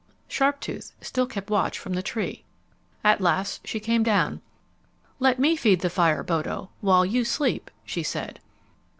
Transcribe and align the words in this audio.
Sharptooth 0.27 0.93
still 0.99 1.27
kept 1.27 1.51
watch 1.51 1.77
from 1.77 1.93
the 1.93 2.01
tree. 2.01 2.43
At 3.03 3.21
last 3.21 3.67
she 3.67 3.79
came 3.79 4.01
down. 4.01 4.41
"Let 5.19 5.37
me 5.37 5.55
feed 5.55 5.81
the 5.81 5.91
fire, 5.91 6.23
Bodo, 6.23 6.71
while 6.79 7.05
you 7.05 7.23
sleep," 7.23 7.69
she 7.85 8.01
said. 8.01 8.39